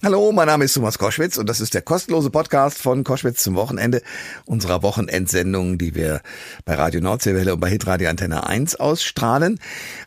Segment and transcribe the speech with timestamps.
[0.00, 3.56] Hallo, mein Name ist Thomas Koschwitz und das ist der kostenlose Podcast von Koschwitz zum
[3.56, 4.00] Wochenende
[4.44, 6.20] unserer Wochenendsendung, die wir
[6.64, 9.58] bei Radio Nordseewelle und bei Hitradio Antenne 1 ausstrahlen.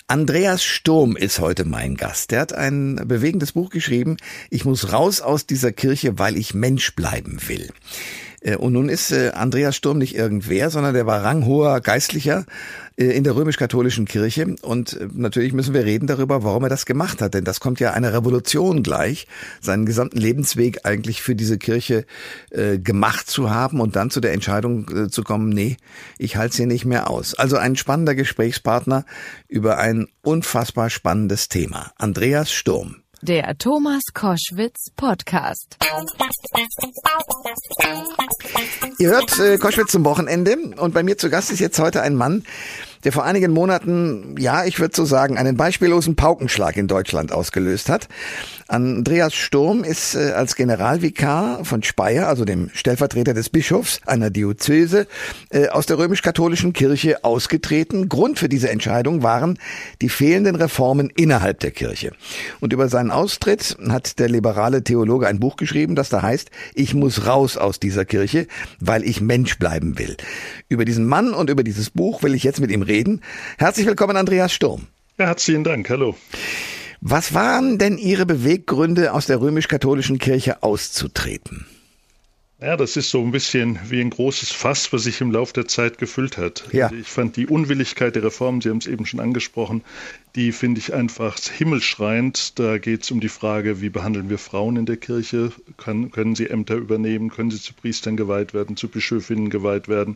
[0.07, 2.31] Andreas Sturm ist heute mein Gast.
[2.31, 4.15] Der hat ein bewegendes Buch geschrieben.
[4.49, 7.69] Ich muss raus aus dieser Kirche, weil ich Mensch bleiben will.
[8.41, 12.45] Äh, und nun ist äh, Andreas Sturm nicht irgendwer, sondern der war ranghoher Geistlicher
[12.97, 14.55] äh, in der römisch-katholischen Kirche.
[14.61, 17.33] Und natürlich müssen wir reden darüber, warum er das gemacht hat.
[17.33, 19.27] Denn das kommt ja einer Revolution gleich,
[19.61, 22.05] seinen gesamten Lebensweg eigentlich für diese Kirche
[22.49, 25.77] gemacht zu haben und dann zu der Entscheidung zu kommen, nee,
[26.17, 27.35] ich halte es hier nicht mehr aus.
[27.35, 29.05] Also ein spannender Gesprächspartner
[29.47, 31.91] über ein unfassbar spannendes Thema.
[31.97, 33.00] Andreas Sturm.
[33.23, 35.77] Der Thomas Koschwitz Podcast.
[38.97, 42.15] Ihr hört äh, Koschwitz zum Wochenende und bei mir zu Gast ist jetzt heute ein
[42.15, 42.43] Mann,
[43.03, 47.89] der vor einigen Monaten, ja, ich würde so sagen, einen beispiellosen Paukenschlag in Deutschland ausgelöst
[47.89, 48.07] hat.
[48.67, 55.07] Andreas Sturm ist äh, als Generalvikar von Speyer, also dem Stellvertreter des Bischofs einer Diözese,
[55.49, 58.07] äh, aus der römisch-katholischen Kirche ausgetreten.
[58.07, 59.57] Grund für diese Entscheidung waren
[60.01, 62.11] die fehlenden Reformen innerhalb der Kirche.
[62.59, 66.93] Und über seinen Austritt hat der liberale Theologe ein Buch geschrieben, das da heißt, ich
[66.93, 68.47] muss raus aus dieser Kirche,
[68.79, 70.15] weil ich Mensch bleiben will.
[70.69, 72.90] Über diesen Mann und über dieses Buch will ich jetzt mit ihm reden.
[73.57, 74.87] Herzlich willkommen, Andreas Sturm.
[75.17, 75.89] Ja, herzlichen Dank.
[75.89, 76.15] Hallo.
[76.99, 81.65] Was waren denn Ihre Beweggründe, aus der römisch-katholischen Kirche auszutreten?
[82.59, 85.67] Ja, das ist so ein bisschen wie ein großes Fass, was sich im Laufe der
[85.67, 86.65] Zeit gefüllt hat.
[86.71, 86.91] Ja.
[86.91, 89.83] Ich fand die Unwilligkeit der Reformen, Sie haben es eben schon angesprochen,
[90.35, 92.57] die finde ich einfach himmelschreiend.
[92.57, 95.51] Da geht es um die Frage, wie behandeln wir Frauen in der Kirche?
[95.77, 97.29] Kann, können sie Ämter übernehmen?
[97.29, 100.15] Können sie zu Priestern geweiht werden, zu Bischöfinnen geweiht werden?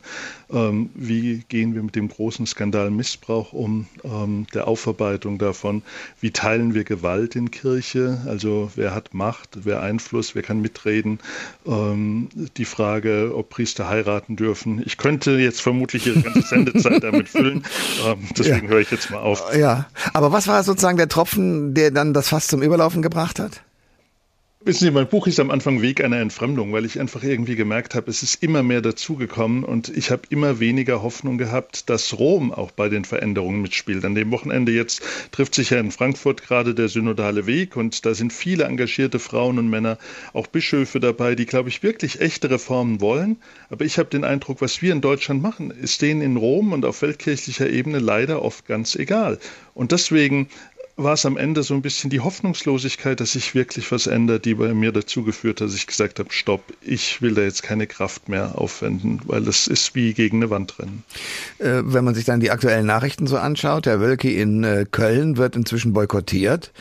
[0.50, 5.82] Ähm, wie gehen wir mit dem großen Skandal Missbrauch um, ähm, der Aufarbeitung davon?
[6.22, 8.22] Wie teilen wir Gewalt in Kirche?
[8.26, 11.20] Also wer hat Macht, wer Einfluss, wer kann mitreden?
[11.66, 14.82] Ähm, die Frage, ob Priester heiraten dürfen.
[14.86, 17.64] Ich könnte jetzt vermutlich Ihre ganze Sendezeit damit füllen.
[18.06, 18.72] Ähm, deswegen ja.
[18.72, 19.54] höre ich jetzt mal auf.
[19.56, 19.88] Ja.
[20.14, 23.62] Aber was war sozusagen der Tropfen, der dann das Fass zum Überlaufen gebracht hat?
[24.68, 27.94] Wissen Sie, mein Buch ist am Anfang Weg einer Entfremdung, weil ich einfach irgendwie gemerkt
[27.94, 32.52] habe, es ist immer mehr dazugekommen und ich habe immer weniger Hoffnung gehabt, dass Rom
[32.52, 34.04] auch bei den Veränderungen mitspielt.
[34.04, 38.16] An dem Wochenende jetzt trifft sich ja in Frankfurt gerade der synodale Weg und da
[38.16, 40.00] sind viele engagierte Frauen und Männer,
[40.34, 43.38] auch Bischöfe dabei, die, glaube ich, wirklich echte Reformen wollen.
[43.70, 46.86] Aber ich habe den Eindruck, was wir in Deutschland machen, ist denen in Rom und
[46.86, 49.38] auf weltkirchlicher Ebene leider oft ganz egal.
[49.76, 50.48] Und deswegen
[50.98, 54.54] war es am Ende so ein bisschen die Hoffnungslosigkeit, dass sich wirklich was ändert, die
[54.54, 57.86] bei mir dazu geführt hat, dass ich gesagt habe, stopp, ich will da jetzt keine
[57.86, 61.04] Kraft mehr aufwenden, weil das ist wie gegen eine Wand rennen.
[61.60, 65.36] Äh, wenn man sich dann die aktuellen Nachrichten so anschaut, der Wölki in äh, Köln
[65.36, 66.72] wird inzwischen boykottiert,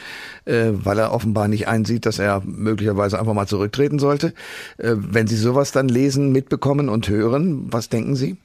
[0.44, 4.32] äh, weil er offenbar nicht einsieht, dass er möglicherweise einfach mal zurücktreten sollte.
[4.76, 8.36] Wenn Sie sowas dann lesen, mitbekommen und hören, was denken Sie?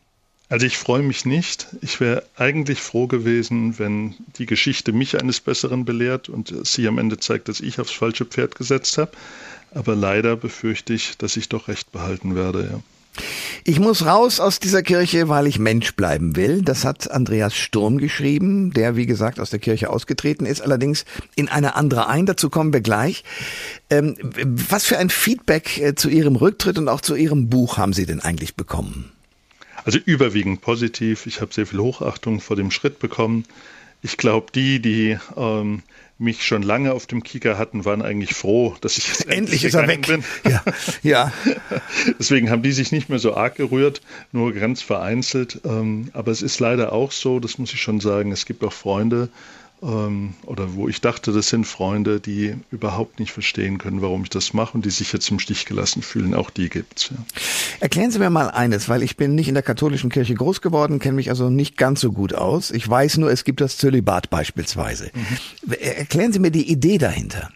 [0.50, 1.68] Also ich freue mich nicht.
[1.82, 6.98] Ich wäre eigentlich froh gewesen, wenn die Geschichte mich eines Besseren belehrt und sie am
[6.98, 9.12] Ende zeigt, dass ich aufs falsche Pferd gesetzt habe.
[9.72, 12.68] Aber leider befürchte ich, dass ich doch recht behalten werde.
[12.72, 12.80] Ja.
[13.64, 16.64] Ich muss raus aus dieser Kirche, weil ich Mensch bleiben will.
[16.64, 21.06] Das hat Andreas Sturm geschrieben, der, wie gesagt, aus der Kirche ausgetreten ist, allerdings
[21.36, 22.26] in eine andere ein.
[22.26, 23.24] Dazu kommen wir gleich.
[23.92, 27.94] Ähm, was für ein Feedback äh, zu Ihrem Rücktritt und auch zu Ihrem Buch haben
[27.94, 29.12] Sie denn eigentlich bekommen?
[29.90, 31.26] Also überwiegend positiv.
[31.26, 33.46] Ich habe sehr viel Hochachtung vor dem Schritt bekommen.
[34.04, 35.82] Ich glaube, die, die ähm,
[36.20, 39.64] mich schon lange auf dem Kicker hatten, waren eigentlich froh, dass ich jetzt endlich, endlich
[39.64, 40.06] ist er weg.
[40.06, 40.24] Bin.
[40.48, 40.64] Ja,
[41.02, 41.34] ja.
[42.20, 45.62] Deswegen haben die sich nicht mehr so arg gerührt, nur ganz vereinzelt.
[45.66, 48.74] Ähm, aber es ist leider auch so, das muss ich schon sagen, es gibt auch
[48.74, 49.30] Freunde,
[49.82, 54.30] ähm, oder wo ich dachte, das sind Freunde, die überhaupt nicht verstehen können, warum ich
[54.30, 56.34] das mache und die sich jetzt im Stich gelassen fühlen.
[56.34, 57.10] Auch die gibt's.
[57.12, 57.18] Ja.
[57.80, 61.00] Erklären Sie mir mal eines, weil ich bin nicht in der katholischen Kirche groß geworden,
[61.00, 62.72] kenne mich also nicht ganz so gut aus.
[62.72, 65.12] Ich weiß nur, es gibt das Zölibat beispielsweise.
[65.14, 65.74] Mhm.
[65.74, 67.50] Erklären Sie mir die Idee dahinter.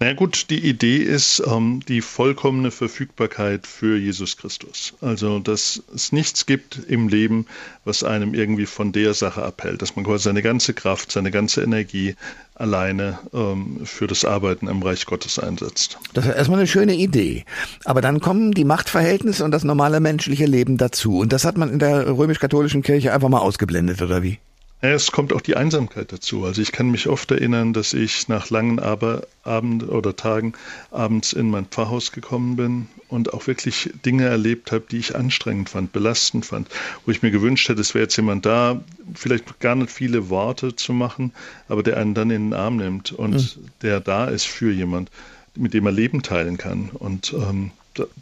[0.00, 4.94] Na naja, gut, die Idee ist ähm, die vollkommene Verfügbarkeit für Jesus Christus.
[5.00, 7.46] Also, dass es nichts gibt im Leben,
[7.84, 11.62] was einem irgendwie von der Sache abhält, dass man quasi seine ganze Kraft, seine ganze
[11.64, 12.14] Energie
[12.54, 15.98] alleine ähm, für das Arbeiten im Reich Gottes einsetzt.
[16.14, 17.44] Das ist erstmal eine schöne Idee.
[17.84, 21.18] Aber dann kommen die Machtverhältnisse und das normale menschliche Leben dazu.
[21.18, 24.38] Und das hat man in der römisch-katholischen Kirche einfach mal ausgeblendet, oder wie?
[24.80, 26.44] Es kommt auch die Einsamkeit dazu.
[26.44, 30.52] Also ich kann mich oft erinnern, dass ich nach langen Abend oder Tagen
[30.92, 35.70] abends in mein Pfarrhaus gekommen bin und auch wirklich Dinge erlebt habe, die ich anstrengend
[35.70, 36.68] fand, belastend fand,
[37.04, 38.80] wo ich mir gewünscht hätte, es wäre jetzt jemand da,
[39.14, 41.32] vielleicht gar nicht viele Worte zu machen,
[41.68, 43.70] aber der einen dann in den Arm nimmt und mhm.
[43.82, 45.10] der da ist für jemand
[45.58, 46.90] mit dem er Leben teilen kann.
[46.90, 47.72] Und ähm,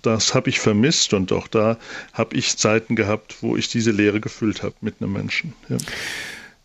[0.03, 1.77] das habe ich vermisst und auch da
[2.13, 5.53] habe ich Zeiten gehabt, wo ich diese Lehre gefüllt habe mit einem Menschen.
[5.69, 5.77] Ja.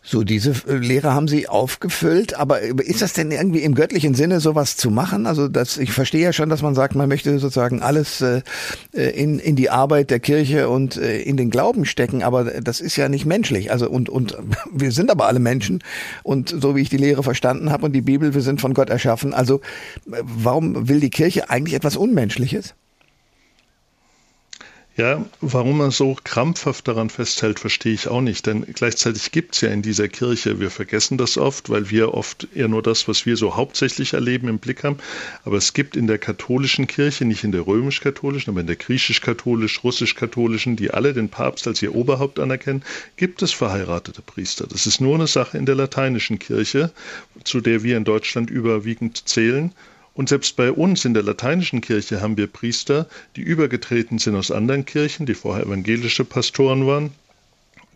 [0.04, 4.40] So, diese äh, Lehre haben Sie aufgefüllt, aber ist das denn irgendwie im göttlichen Sinne
[4.40, 5.26] sowas zu machen?
[5.26, 8.42] Also das, ich verstehe ja schon, dass man sagt, man möchte sozusagen alles äh,
[8.94, 12.80] äh, in, in die Arbeit der Kirche und äh, in den Glauben stecken, aber das
[12.80, 13.70] ist ja nicht menschlich.
[13.70, 14.36] Also und, und
[14.72, 15.84] wir sind aber alle Menschen
[16.24, 18.90] und so wie ich die Lehre verstanden habe und die Bibel, wir sind von Gott
[18.90, 19.32] erschaffen.
[19.32, 19.60] Also
[20.04, 22.74] warum will die Kirche eigentlich etwas Unmenschliches?
[24.94, 28.46] Ja, warum man so krampfhaft daran festhält, verstehe ich auch nicht.
[28.46, 32.48] Denn gleichzeitig gibt es ja in dieser Kirche, wir vergessen das oft, weil wir oft
[32.54, 34.98] eher nur das, was wir so hauptsächlich erleben, im Blick haben.
[35.44, 39.82] Aber es gibt in der katholischen Kirche, nicht in der römisch-katholischen, aber in der griechisch-katholisch,
[39.82, 42.82] russisch-katholischen, die alle den Papst als ihr Oberhaupt anerkennen,
[43.16, 44.66] gibt es verheiratete Priester.
[44.66, 46.92] Das ist nur eine Sache in der lateinischen Kirche,
[47.44, 49.72] zu der wir in Deutschland überwiegend zählen.
[50.14, 54.50] Und selbst bei uns in der lateinischen Kirche haben wir Priester, die übergetreten sind aus
[54.50, 57.12] anderen Kirchen, die vorher evangelische Pastoren waren,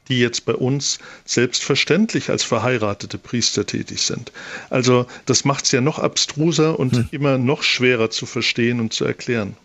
[0.09, 4.33] die jetzt bei uns selbstverständlich als verheiratete Priester tätig sind.
[4.71, 7.09] Also das macht es ja noch abstruser und hm.
[7.11, 9.57] immer noch schwerer zu verstehen und zu erklären.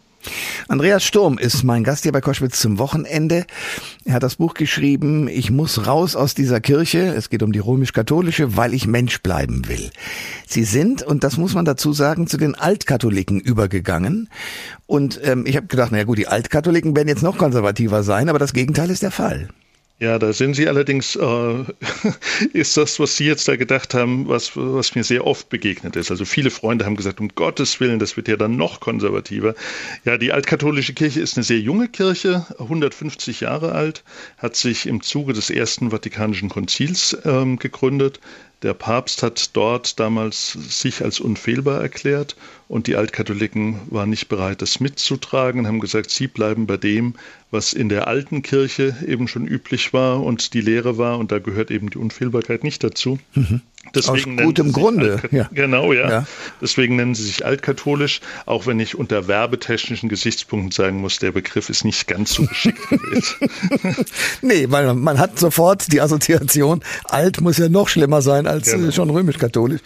[0.68, 3.46] Andreas Sturm ist mein Gast hier bei Koschwitz zum Wochenende.
[4.06, 7.14] Er hat das Buch geschrieben, Ich muss raus aus dieser Kirche.
[7.14, 9.92] Es geht um die römisch-katholische, weil ich Mensch bleiben will.
[10.48, 14.30] Sie sind, und das muss man dazu sagen, zu den Altkatholiken übergegangen.
[14.86, 18.40] Und ähm, ich habe gedacht, naja gut, die Altkatholiken werden jetzt noch konservativer sein, aber
[18.40, 19.50] das Gegenteil ist der Fall.
[20.02, 21.64] Ja, da sind Sie allerdings, äh,
[22.54, 26.10] ist das, was Sie jetzt da gedacht haben, was, was mir sehr oft begegnet ist.
[26.10, 29.54] Also viele Freunde haben gesagt, um Gottes Willen, das wird ja dann noch konservativer.
[30.04, 34.04] Ja, die altkatholische Kirche ist eine sehr junge Kirche, 150 Jahre alt,
[34.40, 38.20] hat sich im Zuge des Ersten Vatikanischen Konzils ähm, gegründet.
[38.64, 42.36] Der Papst hat dort damals sich als unfehlbar erklärt
[42.68, 47.16] und die Altkatholiken waren nicht bereit, das mitzutragen, haben gesagt, sie bleiben bei dem,
[47.50, 51.40] was in der alten Kirche eben schon üblich war und die Lehre war und da
[51.40, 53.18] gehört eben die Unfehlbarkeit nicht dazu.
[53.34, 53.62] Mhm.
[53.96, 55.22] Deswegen Aus gutem Grunde.
[55.32, 55.50] Ja.
[55.52, 56.10] Genau, ja.
[56.10, 56.26] ja.
[56.62, 61.70] Deswegen nennen sie sich altkatholisch, auch wenn ich unter werbetechnischen Gesichtspunkten sagen muss, der Begriff
[61.70, 63.38] ist nicht ganz so geschickt gewählt.
[64.42, 68.78] nee, weil man hat sofort die Assoziation, alt muss ja noch schlimmer sein als äh,
[68.78, 68.92] genau.
[68.92, 69.82] schon römisch-katholisch.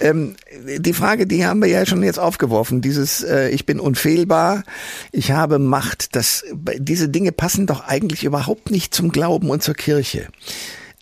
[0.00, 0.36] Ähm,
[0.78, 4.62] die Frage, die haben wir ja schon jetzt aufgeworfen, dieses äh, ich bin unfehlbar,
[5.10, 6.44] ich habe Macht, das,
[6.78, 10.28] diese Dinge passen doch eigentlich überhaupt nicht zum Glauben und zur Kirche.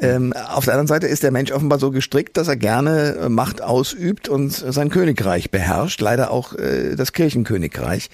[0.01, 3.29] Ähm, auf der anderen Seite ist der Mensch offenbar so gestrickt, dass er gerne äh,
[3.29, 8.11] Macht ausübt und sein Königreich beherrscht, leider auch äh, das Kirchenkönigreich.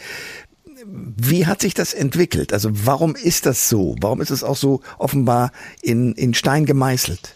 [0.85, 2.53] Wie hat sich das entwickelt?
[2.53, 3.97] Also warum ist das so?
[4.01, 7.35] Warum ist es auch so offenbar in, in Stein gemeißelt?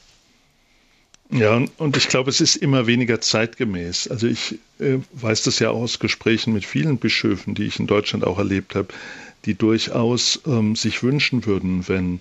[1.31, 4.09] Ja, und ich glaube, es ist immer weniger zeitgemäß.
[4.09, 8.25] Also ich äh, weiß das ja aus Gesprächen mit vielen Bischöfen, die ich in Deutschland
[8.25, 8.89] auch erlebt habe,
[9.45, 12.21] die durchaus ähm, sich wünschen würden, wenn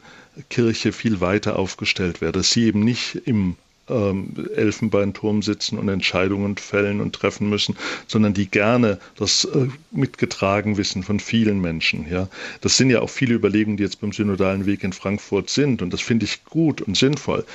[0.50, 3.56] Kirche viel weiter aufgestellt wäre, dass sie eben nicht im
[3.90, 7.76] ähm, Elfenbeinturm sitzen und Entscheidungen fällen und treffen müssen,
[8.08, 12.08] sondern die gerne das äh, mitgetragen wissen von vielen Menschen.
[12.10, 12.30] Ja,
[12.62, 15.92] das sind ja auch viele Überlegungen, die jetzt beim synodalen Weg in Frankfurt sind, und
[15.92, 17.46] das finde ich gut und sinnvoll.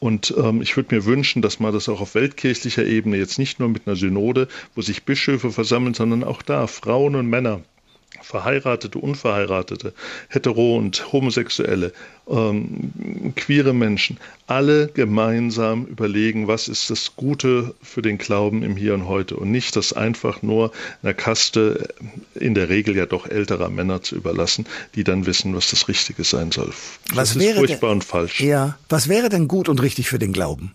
[0.00, 3.58] Und ähm, ich würde mir wünschen, dass man das auch auf weltkirchlicher Ebene jetzt nicht
[3.58, 4.46] nur mit einer Synode,
[4.76, 7.62] wo sich Bischöfe versammeln, sondern auch da Frauen und Männer
[8.28, 9.94] Verheiratete, Unverheiratete,
[10.28, 11.94] Hetero- und Homosexuelle,
[12.28, 18.92] ähm, queere Menschen, alle gemeinsam überlegen, was ist das Gute für den Glauben im Hier
[18.92, 21.88] und Heute und nicht das einfach nur einer Kaste,
[22.34, 26.22] in der Regel ja doch älterer Männer zu überlassen, die dann wissen, was das Richtige
[26.22, 26.70] sein soll.
[27.14, 28.42] Was das ist furchtbar denn, und falsch.
[28.42, 30.74] Ja, was wäre denn gut und richtig für den Glauben?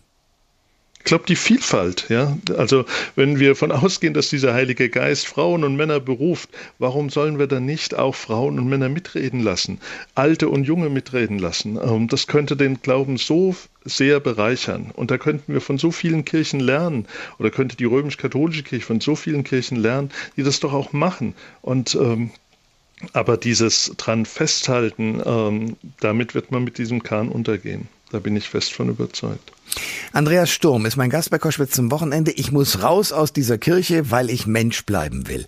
[1.03, 2.37] Ich glaube, die Vielfalt, ja.
[2.57, 2.85] Also,
[3.17, 7.47] wenn wir von ausgehen, dass dieser Heilige Geist Frauen und Männer beruft, warum sollen wir
[7.47, 9.81] dann nicht auch Frauen und Männer mitreden lassen?
[10.15, 11.77] Alte und Junge mitreden lassen?
[11.77, 14.91] Ähm, das könnte den Glauben so sehr bereichern.
[14.93, 17.05] Und da könnten wir von so vielen Kirchen lernen,
[17.37, 21.35] oder könnte die römisch-katholische Kirche von so vielen Kirchen lernen, die das doch auch machen.
[21.61, 22.31] Und ähm,
[23.11, 27.89] aber dieses dran festhalten, ähm, damit wird man mit diesem Kahn untergehen.
[28.11, 29.52] Da bin ich fest von überzeugt.
[30.13, 32.29] Andreas Sturm ist mein Gast bei Koschwitz zum Wochenende.
[32.29, 35.47] Ich muss raus aus dieser Kirche, weil ich Mensch bleiben will.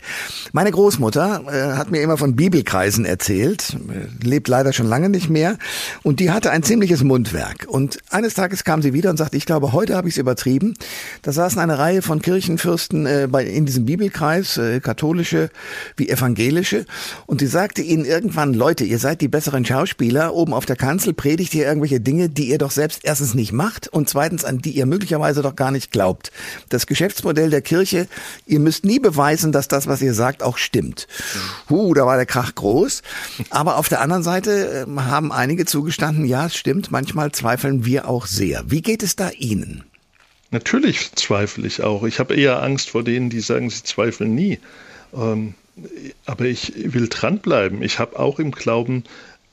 [0.53, 5.29] Meine Großmutter äh, hat mir immer von Bibelkreisen erzählt, äh, lebt leider schon lange nicht
[5.29, 5.60] mehr,
[6.01, 7.67] und die hatte ein ziemliches Mundwerk.
[7.67, 10.74] Und eines Tages kam sie wieder und sagte, ich glaube, heute habe ich es übertrieben.
[11.22, 15.51] Da saßen eine Reihe von Kirchenfürsten äh, bei, in diesem Bibelkreis, äh, katholische
[15.95, 16.88] wie evangelische,
[17.27, 21.13] und sie sagte ihnen irgendwann, Leute, ihr seid die besseren Schauspieler, oben auf der Kanzel
[21.13, 24.72] predigt ihr irgendwelche Dinge, die ihr doch selbst erstens nicht macht und zweitens, an die
[24.72, 26.32] ihr möglicherweise doch gar nicht glaubt.
[26.70, 28.08] Das Geschäftsmodell der Kirche,
[28.46, 31.08] ihr müsst nie beweisen, dass das, was ihr sagt, auch stimmt.
[31.70, 33.02] Huh, da war der Krach groß.
[33.50, 38.08] Aber auf der anderen Seite ähm, haben einige zugestanden, ja, es stimmt, manchmal zweifeln wir
[38.08, 38.64] auch sehr.
[38.68, 39.84] Wie geht es da Ihnen?
[40.52, 42.04] Natürlich zweifle ich auch.
[42.04, 44.60] Ich habe eher Angst vor denen, die sagen, sie zweifeln nie.
[45.14, 45.56] Ähm,
[46.26, 47.82] aber ich will dranbleiben.
[47.82, 49.04] Ich habe auch im Glauben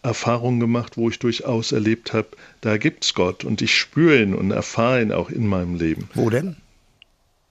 [0.02, 2.28] Erfahrungen gemacht, wo ich durchaus erlebt habe,
[2.60, 6.08] da gibt's Gott und ich spüre ihn und erfahre ihn auch in meinem Leben.
[6.14, 6.56] Wo denn?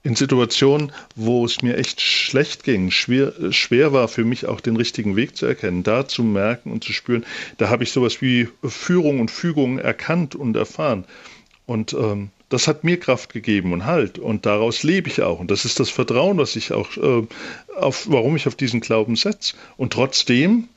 [0.04, 4.76] In Situationen, wo es mir echt schlecht ging, schwer, schwer war für mich auch den
[4.76, 7.24] richtigen Weg zu erkennen, da zu merken und zu spüren,
[7.58, 11.06] da habe ich sowas wie Führung und Fügung erkannt und erfahren.
[11.68, 15.40] Und ähm, das hat mir Kraft gegeben und Halt und daraus lebe ich auch.
[15.40, 17.28] Und das ist das Vertrauen, was ich auch, äh,
[17.78, 19.56] auf, warum ich auf diesen Glauben setze.
[19.78, 20.68] Und trotzdem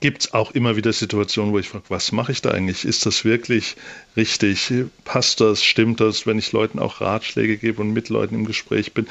[0.00, 2.84] gibt es auch immer wieder Situationen, wo ich frage, was mache ich da eigentlich?
[2.84, 3.76] Ist das wirklich
[4.16, 4.72] richtig?
[5.04, 5.64] Passt das?
[5.64, 6.26] Stimmt das?
[6.26, 9.06] Wenn ich Leuten auch Ratschläge gebe und mit Leuten im Gespräch bin.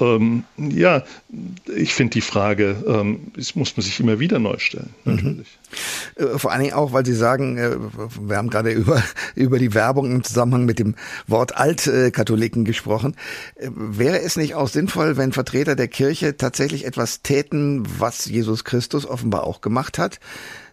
[0.00, 1.02] Ähm, ja,
[1.74, 5.14] ich finde die Frage, ähm, das muss man sich immer wieder neu stellen, mhm.
[5.14, 5.58] natürlich.
[6.18, 6.38] Mhm.
[6.38, 7.76] Vor allen Dingen auch, weil Sie sagen, äh,
[8.20, 9.02] wir haben gerade über,
[9.34, 10.94] über die Werbung im Zusammenhang mit dem
[11.26, 13.16] Wort Altkatholiken gesprochen.
[13.56, 18.64] Äh, wäre es nicht auch sinnvoll, wenn Vertreter der Kirche tatsächlich etwas täten, was Jesus
[18.64, 20.20] Christus offenbar auch gemacht hat?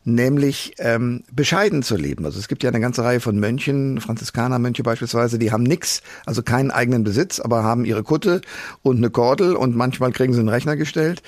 [0.04, 2.26] Nämlich ähm, bescheiden zu leben.
[2.26, 6.42] Also es gibt ja eine ganze Reihe von Mönchen, Franziskanermönche beispielsweise, die haben nix, also
[6.42, 8.42] keinen eigenen Besitz, aber haben ihre Kutte
[8.82, 11.22] und eine Kordel und manchmal kriegen sie einen Rechner gestellt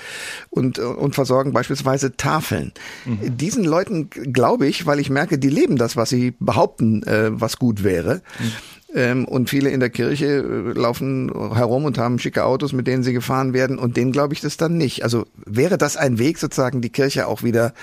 [0.49, 2.73] und, und versorgen beispielsweise Tafeln.
[3.05, 3.37] Mhm.
[3.37, 7.59] Diesen Leuten glaube ich, weil ich merke, die leben das, was sie behaupten, äh, was
[7.59, 8.21] gut wäre.
[8.39, 8.51] Mhm.
[8.95, 13.03] Ähm, und viele in der Kirche äh, laufen herum und haben schicke Autos, mit denen
[13.03, 13.79] sie gefahren werden.
[13.79, 15.03] Und denen glaube ich das dann nicht.
[15.03, 17.73] Also wäre das ein Weg, sozusagen die Kirche auch wieder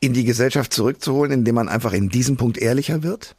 [0.00, 3.36] in die Gesellschaft zurückzuholen, indem man einfach in diesem Punkt ehrlicher wird?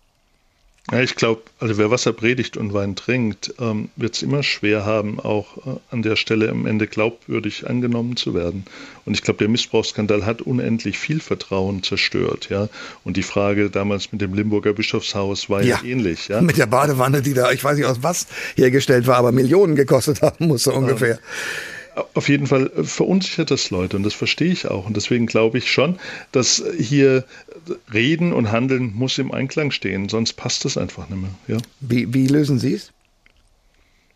[0.91, 4.85] Ja, ich glaube, also wer Wasser predigt und Wein trinkt, ähm, wird es immer schwer
[4.85, 8.65] haben, auch äh, an der Stelle am Ende glaubwürdig angenommen zu werden.
[9.05, 12.49] Und ich glaube, der Missbrauchsskandal hat unendlich viel Vertrauen zerstört.
[12.49, 12.67] Ja?
[13.05, 16.27] Und die Frage damals mit dem Limburger Bischofshaus war ja, ja ähnlich.
[16.27, 16.41] Ja?
[16.41, 20.21] Mit der Badewanne, die da, ich weiß nicht aus was hergestellt war, aber Millionen gekostet
[20.21, 21.15] haben muss so ungefähr.
[21.15, 21.19] Ähm,
[22.13, 24.85] auf jeden Fall verunsichert das Leute und das verstehe ich auch.
[24.85, 25.99] Und deswegen glaube ich schon,
[26.31, 27.25] dass hier
[27.93, 31.31] Reden und Handeln muss im Einklang stehen, sonst passt das einfach nicht mehr.
[31.47, 31.57] Ja.
[31.79, 32.91] Wie, wie lösen Sie es?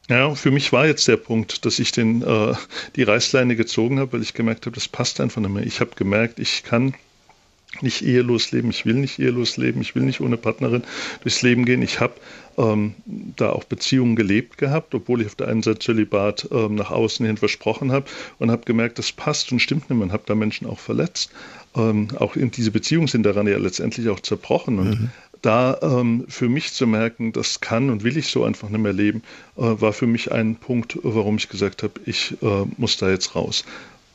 [0.08, 2.54] Ja, für mich war jetzt der Punkt, dass ich den, äh,
[2.96, 5.66] die Reißleine gezogen habe, weil ich gemerkt habe, das passt einfach nicht mehr.
[5.66, 6.94] Ich habe gemerkt, ich kann
[7.82, 10.84] nicht ehelos leben, ich will nicht ehelos leben, ich will nicht ohne Partnerin
[11.24, 11.82] durchs Leben gehen.
[11.82, 12.14] Ich habe
[12.58, 16.92] ähm, da auch Beziehungen gelebt gehabt, obwohl ich auf der einen Seite Zölibat ähm, nach
[16.92, 18.06] außen hin versprochen habe
[18.40, 21.32] und habe gemerkt, das passt und stimmt nicht mehr und habe da Menschen auch verletzt.
[21.76, 25.10] Ähm, auch in diese Beziehungen sind daran ja letztendlich auch zerbrochen und mhm.
[25.46, 28.94] Da ähm, für mich zu merken, das kann und will ich so einfach nicht mehr
[28.94, 29.22] leben,
[29.58, 33.36] äh, war für mich ein Punkt, warum ich gesagt habe, ich äh, muss da jetzt
[33.36, 33.64] raus.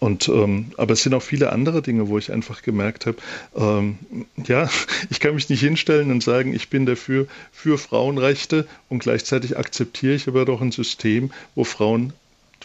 [0.01, 3.19] Und ähm, aber es sind auch viele andere Dinge, wo ich einfach gemerkt habe,
[3.55, 3.99] ähm,
[4.47, 4.69] ja,
[5.11, 10.15] ich kann mich nicht hinstellen und sagen, ich bin dafür für Frauenrechte und gleichzeitig akzeptiere
[10.15, 12.15] ich aber doch ein System, wo Frauen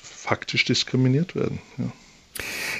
[0.01, 1.60] faktisch diskriminiert werden.
[1.77, 1.92] Ja.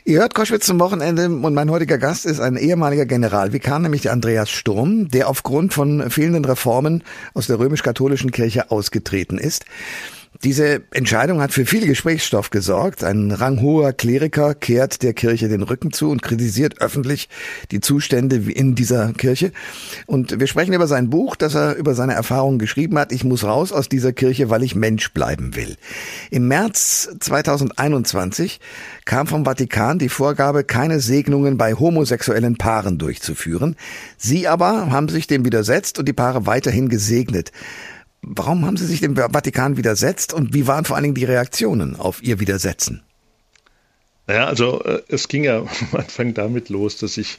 [0.04, 4.12] Ihr hört Koschwitz zum Wochenende und mein heutiger Gast ist ein ehemaliger Generalvikar, nämlich der
[4.12, 9.66] Andreas Sturm, der aufgrund von fehlenden Reformen aus der römisch-katholischen Kirche ausgetreten ist.
[10.44, 13.04] Diese Entscheidung hat für viel Gesprächsstoff gesorgt.
[13.04, 17.30] Ein ranghoher Kleriker kehrt der Kirche den Rücken zu und kritisiert öffentlich
[17.72, 19.52] die Zustände in dieser Kirche.
[20.08, 23.12] Und wir sprechen über sein Buch, das er über seine Erfahrungen geschrieben hat.
[23.12, 25.78] Ich muss raus aus dieser Kirche, weil ich Mensch bleiben will.
[26.32, 28.60] Im März 2021
[29.06, 33.76] kam vom Vatikan die Vorgabe, keine Segnungen bei homosexuellen Paaren durchzuführen.
[34.18, 37.52] Sie aber haben sich dem widersetzt und die Paare weiterhin gesegnet.
[38.28, 41.96] Warum haben Sie sich dem Vatikan widersetzt und wie waren vor allen Dingen die Reaktionen
[41.96, 43.04] auf Ihr Widersetzen?
[44.26, 45.60] Naja, also äh, es ging ja
[45.92, 47.38] am Anfang damit los, dass ich,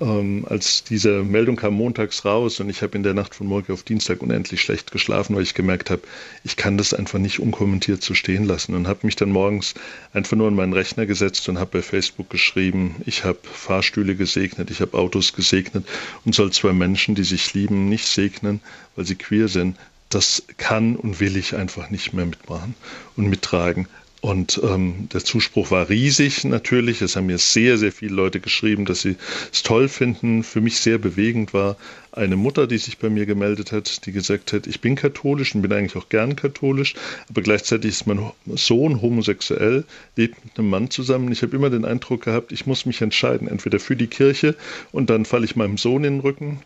[0.00, 3.72] ähm, als diese Meldung kam montags raus und ich habe in der Nacht von Morgen
[3.72, 6.02] auf Dienstag unendlich schlecht geschlafen, weil ich gemerkt habe,
[6.44, 9.72] ich kann das einfach nicht unkommentiert so stehen lassen und habe mich dann morgens
[10.12, 14.70] einfach nur an meinen Rechner gesetzt und habe bei Facebook geschrieben, ich habe Fahrstühle gesegnet,
[14.70, 15.86] ich habe Autos gesegnet
[16.26, 18.60] und soll zwei Menschen, die sich lieben, nicht segnen,
[18.94, 22.74] weil sie queer sind, das kann und will ich einfach nicht mehr mitmachen
[23.16, 23.88] und mittragen.
[24.20, 27.02] Und ähm, der Zuspruch war riesig natürlich.
[27.02, 29.14] Es haben mir sehr, sehr viele Leute geschrieben, dass sie
[29.52, 30.42] es toll finden.
[30.42, 31.76] Für mich sehr bewegend war
[32.10, 35.62] eine Mutter, die sich bei mir gemeldet hat, die gesagt hat, ich bin katholisch und
[35.62, 36.94] bin eigentlich auch gern katholisch,
[37.28, 39.84] aber gleichzeitig ist mein Sohn homosexuell,
[40.16, 41.30] lebt mit einem Mann zusammen.
[41.30, 44.56] Ich habe immer den Eindruck gehabt, ich muss mich entscheiden, entweder für die Kirche
[44.90, 46.60] und dann falle ich meinem Sohn in den Rücken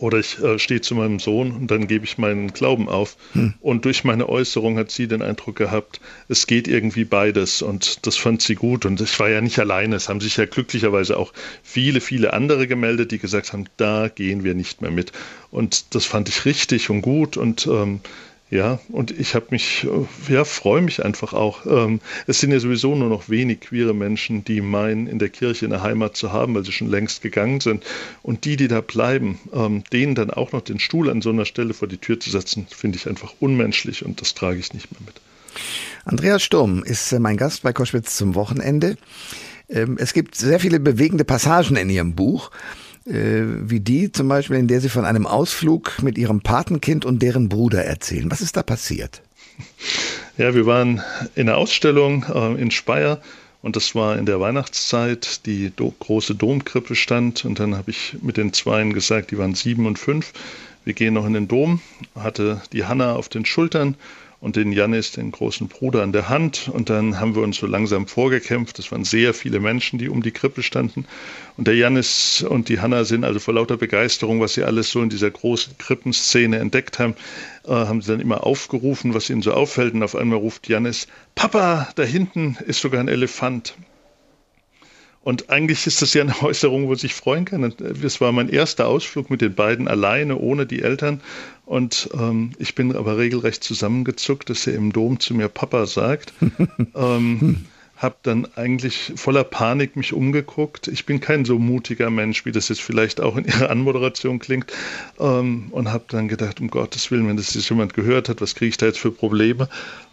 [0.00, 3.16] Oder ich äh, stehe zu meinem Sohn und dann gebe ich meinen Glauben auf.
[3.34, 3.52] Hm.
[3.60, 7.60] Und durch meine Äußerung hat sie den Eindruck gehabt, es geht irgendwie beides.
[7.60, 8.86] Und das fand sie gut.
[8.86, 9.96] Und ich war ja nicht alleine.
[9.96, 14.42] Es haben sich ja glücklicherweise auch viele, viele andere gemeldet, die gesagt haben, da gehen
[14.42, 15.12] wir nicht mehr mit.
[15.50, 17.36] Und das fand ich richtig und gut.
[17.36, 18.00] Und ähm,
[18.50, 21.66] ja, und ich habe mich, äh, ja, freue mich einfach auch.
[21.66, 25.66] Ähm, es sind ja sowieso nur noch wenig queere Menschen, die meinen, in der Kirche
[25.66, 27.84] eine Heimat zu haben, weil sie schon längst gegangen sind.
[28.22, 31.44] Und die, die da bleiben, ähm, denen dann auch noch den Stuhl an so einer
[31.44, 34.90] Stelle vor die Tür zu setzen, finde ich einfach unmenschlich und das trage ich nicht
[34.90, 35.20] mehr mit.
[36.04, 38.96] Andreas Sturm ist äh, mein Gast bei Koschwitz zum Wochenende.
[39.68, 42.50] Ähm, es gibt sehr viele bewegende Passagen in Ihrem Buch.
[43.06, 47.22] Äh, wie die zum Beispiel, in der Sie von einem Ausflug mit Ihrem Patenkind und
[47.22, 48.30] deren Bruder erzählen.
[48.30, 49.22] Was ist da passiert?
[50.36, 51.02] Ja, wir waren
[51.34, 53.20] in einer Ausstellung äh, in Speyer
[53.62, 55.46] und das war in der Weihnachtszeit.
[55.46, 59.54] Die do große Domkrippe stand und dann habe ich mit den Zweien gesagt, die waren
[59.54, 60.32] sieben und fünf.
[60.84, 61.80] Wir gehen noch in den Dom,
[62.14, 63.96] hatte die Hanna auf den Schultern
[64.40, 66.70] und den Janis, den großen Bruder, an der Hand.
[66.72, 68.78] Und dann haben wir uns so langsam vorgekämpft.
[68.78, 71.06] Es waren sehr viele Menschen, die um die Krippe standen.
[71.58, 75.02] Und der Janis und die Hanna sind also vor lauter Begeisterung, was sie alles so
[75.02, 77.14] in dieser großen Krippenszene entdeckt haben,
[77.66, 79.92] äh, haben sie dann immer aufgerufen, was ihnen so auffällt.
[79.92, 83.74] Und auf einmal ruft Janis, Papa, da hinten ist sogar ein Elefant.
[85.22, 87.74] Und eigentlich ist das ja eine Äußerung, wo sich freuen kann.
[87.78, 91.20] Das war mein erster Ausflug mit den beiden alleine, ohne die Eltern.
[91.66, 96.32] Und ähm, ich bin aber regelrecht zusammengezuckt, dass er im Dom zu mir Papa sagt.
[96.94, 100.88] ähm, habe dann eigentlich voller Panik mich umgeguckt.
[100.88, 104.72] Ich bin kein so mutiger Mensch, wie das jetzt vielleicht auch in Ihrer Anmoderation klingt.
[105.18, 108.54] Ähm, und habe dann gedacht, um Gottes Willen, wenn das jetzt jemand gehört hat, was
[108.54, 109.68] kriege ich da jetzt für Probleme?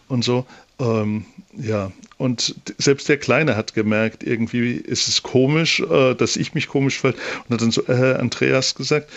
[0.09, 0.45] Und so.
[0.79, 6.53] Ähm, ja, und selbst der Kleine hat gemerkt, irgendwie ist es komisch, äh, dass ich
[6.53, 7.15] mich komisch fand
[7.47, 9.09] und hat dann so, äh, Andreas gesagt,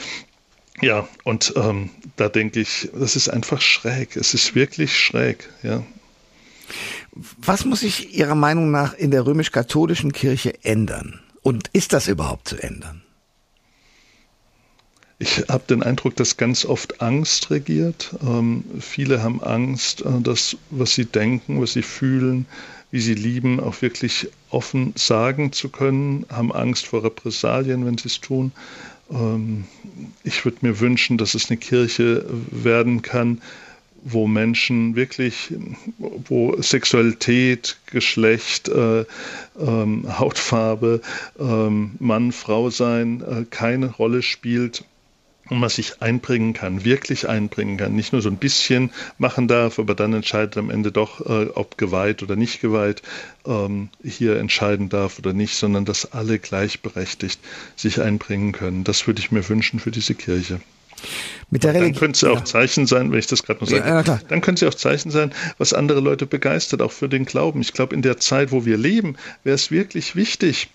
[0.81, 4.17] ja, und ähm, da denke ich, das ist einfach schräg.
[4.17, 5.83] Es ist wirklich schräg, ja.
[7.39, 11.21] Was muss sich Ihrer Meinung nach in der römisch-katholischen Kirche ändern?
[11.43, 13.03] Und ist das überhaupt zu ändern?
[15.23, 18.17] Ich habe den Eindruck, dass ganz oft Angst regiert.
[18.27, 22.47] Ähm, viele haben Angst, äh, das, was sie denken, was sie fühlen,
[22.91, 28.09] wie sie lieben, auch wirklich offen sagen zu können, haben Angst vor Repressalien, wenn sie
[28.09, 28.53] es tun.
[29.11, 29.67] Ähm,
[30.25, 33.43] ich würde mir wünschen, dass es eine Kirche werden kann,
[34.03, 35.53] wo Menschen wirklich,
[35.99, 39.05] wo Sexualität, Geschlecht, äh,
[39.61, 41.03] ähm, Hautfarbe,
[41.39, 44.85] ähm, Mann, Frau sein äh, keine Rolle spielt,
[45.51, 49.79] und man sich einbringen kann, wirklich einbringen kann, nicht nur so ein bisschen machen darf,
[49.79, 53.03] aber dann entscheidet am Ende doch, äh, ob geweiht oder nicht geweiht,
[53.45, 57.41] ähm, hier entscheiden darf oder nicht, sondern dass alle gleichberechtigt
[57.77, 58.85] sich einbringen können.
[58.85, 60.61] Das würde ich mir wünschen für diese Kirche.
[61.51, 61.93] Mit der Religion.
[61.93, 63.89] Dann könnte es ja auch Zeichen sein, wenn ich das gerade noch sage.
[63.89, 67.09] Ja, ja, dann könnte es ja auch Zeichen sein, was andere Leute begeistert, auch für
[67.09, 67.61] den Glauben.
[67.61, 70.69] Ich glaube, in der Zeit, wo wir leben, wäre es wirklich wichtig,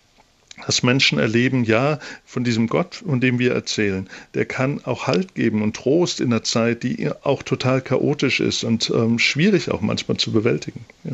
[0.66, 5.36] dass Menschen erleben, ja, von diesem Gott, von dem wir erzählen, der kann auch Halt
[5.36, 9.82] geben und Trost in einer Zeit, die auch total chaotisch ist und ähm, schwierig auch
[9.82, 10.86] manchmal zu bewältigen.
[11.04, 11.12] Ja.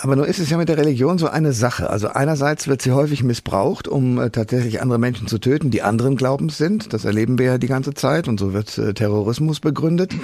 [0.00, 1.90] Aber nur ist es ja mit der Religion so eine Sache.
[1.90, 6.16] Also einerseits wird sie häufig missbraucht, um äh, tatsächlich andere Menschen zu töten, die anderen
[6.16, 6.94] Glaubens sind.
[6.94, 10.14] Das erleben wir ja die ganze Zeit und so wird äh, Terrorismus begründet.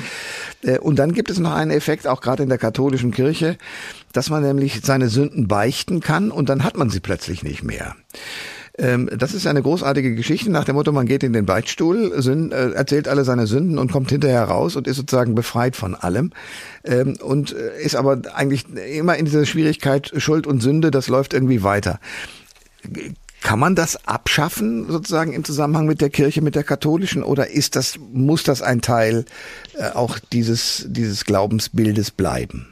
[0.63, 3.59] Äh, und dann gibt es noch einen Effekt, auch gerade in der katholischen Kirche,
[4.13, 7.95] dass man nämlich seine Sünden beichten kann und dann hat man sie plötzlich nicht mehr.
[8.79, 12.73] Ähm, das ist eine großartige Geschichte nach dem Motto, man geht in den Beichtstuhl, äh,
[12.75, 16.33] erzählt alle seine Sünden und kommt hinterher raus und ist sozusagen befreit von allem.
[16.85, 21.35] Ähm, und äh, ist aber eigentlich immer in dieser Schwierigkeit Schuld und Sünde, das läuft
[21.35, 21.99] irgendwie weiter.
[23.43, 27.75] Kann man das abschaffen, sozusagen im Zusammenhang mit der Kirche, mit der katholischen, oder ist
[27.75, 29.25] das, muss das ein Teil
[29.75, 32.69] äh, auch dieses, dieses Glaubensbildes bleiben?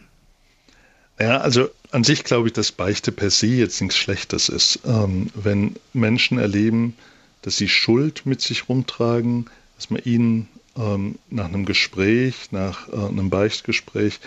[1.18, 4.80] Ja, also an sich glaube ich, dass Beichte per se jetzt nichts Schlechtes ist.
[4.84, 6.94] Ähm, wenn Menschen erleben,
[7.40, 12.96] dass sie Schuld mit sich rumtragen, dass man ihnen ähm, nach einem Gespräch, nach äh,
[12.96, 14.20] einem Beichtgespräch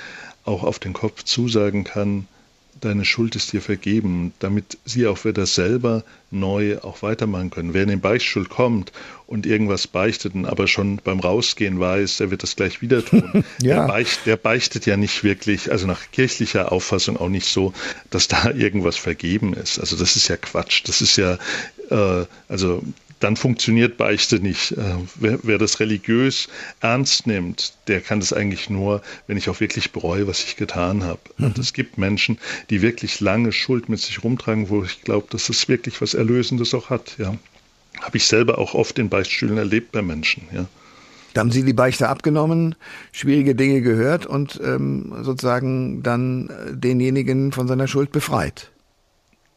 [0.45, 2.27] auch auf den Kopf zusagen kann,
[2.81, 7.73] deine Schuld ist dir vergeben, damit sie auch wieder selber neu auch weitermachen können.
[7.73, 8.91] Wer in den Beichtstuhl kommt
[9.27, 13.43] und irgendwas beichtet, aber schon beim Rausgehen weiß, der wird das gleich wieder tun.
[13.61, 13.81] ja.
[13.81, 17.73] der, beicht, der beichtet ja nicht wirklich, also nach kirchlicher Auffassung auch nicht so,
[18.09, 19.79] dass da irgendwas vergeben ist.
[19.79, 20.83] Also das ist ja Quatsch.
[20.85, 21.37] Das ist ja,
[21.89, 22.83] äh, also
[23.19, 24.71] dann funktioniert Beichte nicht.
[24.71, 26.47] Äh, wer, wer, das religiös
[26.79, 31.03] ernst nimmt, der kann das eigentlich nur, wenn ich auch wirklich bereue, was ich getan
[31.03, 31.19] habe.
[31.37, 31.45] Mhm.
[31.47, 35.49] Und es gibt Menschen, die wirklich lange Schuld mit sich rumtragen, wo ich glaube, dass
[35.49, 37.15] es wirklich was Erlösendes auch hat.
[37.17, 37.35] Ja.
[38.01, 40.43] habe ich selber auch oft in Beichtstühlen erlebt bei Menschen.
[40.53, 40.65] Ja.
[41.33, 42.75] Da haben Sie die Beichte abgenommen,
[43.11, 48.71] schwierige Dinge gehört und ähm, sozusagen dann denjenigen von seiner Schuld befreit.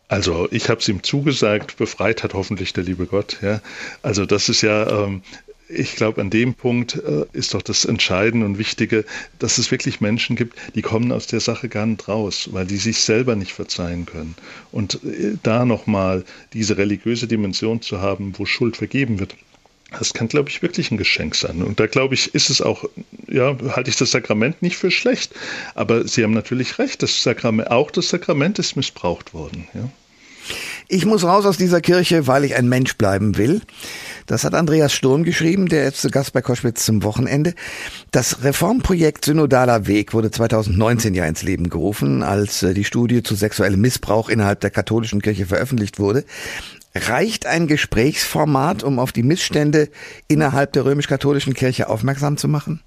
[0.08, 3.38] Also ich habe es ihm zugesagt, befreit hat hoffentlich der liebe Gott.
[3.40, 3.60] Ja.
[4.02, 5.22] Also das ist ja, ähm,
[5.68, 9.04] ich glaube, an dem Punkt äh, ist doch das Entscheidende und Wichtige,
[9.38, 12.76] dass es wirklich Menschen gibt, die kommen aus der Sache gar nicht raus, weil die
[12.76, 14.34] sich selber nicht verzeihen können.
[14.70, 19.34] Und äh, da nochmal diese religiöse Dimension zu haben, wo Schuld vergeben wird,
[19.98, 21.62] das kann, glaube ich, wirklich ein Geschenk sein.
[21.62, 22.85] Und da, glaube ich, ist es auch,
[23.28, 25.35] ja, halte ich das Sakrament nicht für schlecht.
[25.74, 29.68] Aber Sie haben natürlich recht, das Sakrament, auch das Sakrament ist missbraucht worden.
[29.74, 29.88] Ja.
[30.88, 33.62] Ich muss raus aus dieser Kirche, weil ich ein Mensch bleiben will.
[34.26, 37.55] Das hat Andreas Sturm geschrieben, der ist zu Gast bei Koschwitz zum Wochenende.
[38.11, 43.35] Das Reformprojekt Synodaler Weg wurde 2019 ja ins Leben gerufen, als äh, die Studie zu
[43.35, 46.24] sexuellem Missbrauch innerhalb der katholischen Kirche veröffentlicht wurde.
[46.94, 49.88] Reicht ein Gesprächsformat, um auf die Missstände
[50.28, 52.81] innerhalb der römisch-katholischen Kirche aufmerksam zu machen?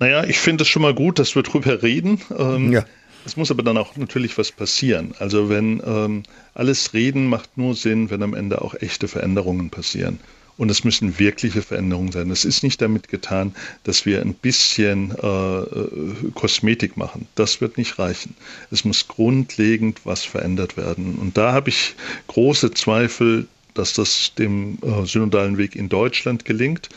[0.00, 2.20] Naja, ich finde es schon mal gut, dass wir drüber reden.
[2.36, 2.84] Ähm, ja.
[3.24, 5.14] Es muss aber dann auch natürlich was passieren.
[5.18, 10.18] Also wenn ähm, alles Reden macht nur Sinn, wenn am Ende auch echte Veränderungen passieren.
[10.56, 12.30] Und es müssen wirkliche Veränderungen sein.
[12.30, 17.26] Es ist nicht damit getan, dass wir ein bisschen äh, äh, Kosmetik machen.
[17.34, 18.36] Das wird nicht reichen.
[18.70, 21.16] Es muss grundlegend was verändert werden.
[21.16, 21.96] Und da habe ich
[22.28, 26.88] große Zweifel, dass das dem äh, synodalen Weg in Deutschland gelingt.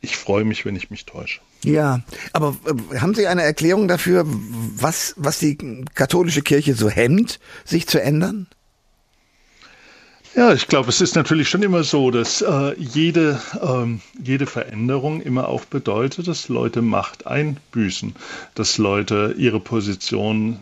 [0.00, 1.40] Ich freue mich, wenn ich mich täusche.
[1.64, 5.56] Ja, aber äh, haben Sie eine Erklärung dafür, was, was die
[5.94, 8.46] katholische Kirche so hemmt, sich zu ändern?
[10.38, 15.20] Ja, ich glaube, es ist natürlich schon immer so, dass äh, jede, ähm, jede Veränderung
[15.20, 18.14] immer auch bedeutet, dass Leute Macht einbüßen,
[18.54, 20.60] dass Leute ihre Position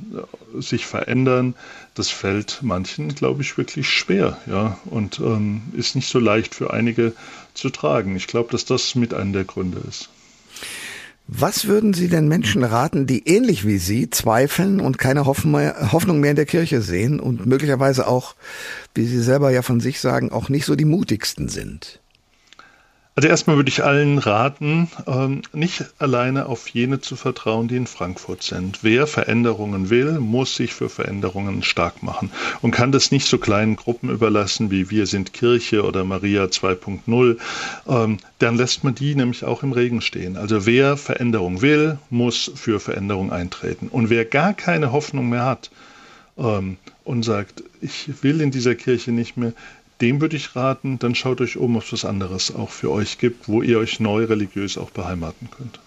[0.57, 1.55] äh, sich verändern.
[1.93, 6.73] Das fällt manchen, glaube ich, wirklich schwer, ja, und ähm, ist nicht so leicht für
[6.73, 7.12] einige
[7.53, 8.17] zu tragen.
[8.17, 10.09] Ich glaube, dass das mit einer der Gründe ist.
[11.29, 16.31] Was würden Sie den Menschen raten, die ähnlich wie Sie zweifeln und keine Hoffnung mehr
[16.31, 18.37] in der Kirche sehen und möglicherweise auch,
[18.95, 22.01] wie Sie selber ja von sich sagen, auch nicht so die mutigsten sind?
[23.16, 27.87] Also erstmal würde ich allen raten, ähm, nicht alleine auf jene zu vertrauen, die in
[27.87, 28.81] Frankfurt sind.
[28.83, 33.76] Wer Veränderungen will, muss sich für Veränderungen stark machen und kann das nicht so kleinen
[33.76, 37.38] Gruppen überlassen wie Wir sind Kirche oder Maria 2.0.
[37.88, 40.37] Ähm, dann lässt man die nämlich auch im Regen stehen.
[40.37, 43.88] Also wer Veränderung will, muss für Veränderung eintreten.
[43.88, 45.70] Und wer gar keine Hoffnung mehr hat,
[46.37, 49.52] ähm, und sagt, ich will in dieser Kirche nicht mehr,
[50.01, 53.19] dem würde ich raten, dann schaut euch um, ob es was anderes auch für euch
[53.19, 55.81] gibt, wo ihr euch neu religiös auch beheimaten könnt.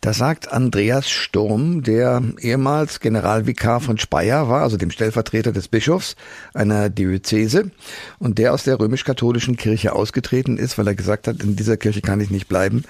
[0.00, 6.16] Das sagt Andreas Sturm, der ehemals Generalvikar von Speyer war, also dem Stellvertreter des Bischofs
[6.54, 7.70] einer Diözese
[8.18, 12.00] und der aus der römisch-katholischen Kirche ausgetreten ist, weil er gesagt hat, in dieser Kirche
[12.00, 12.84] kann ich nicht bleiben.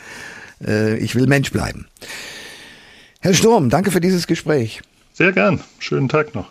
[0.64, 1.86] Äh, ich will Mensch bleiben.
[3.20, 4.80] Herr Sturm, danke für dieses Gespräch.
[5.12, 5.60] Sehr gern.
[5.78, 6.50] Schönen Tag noch.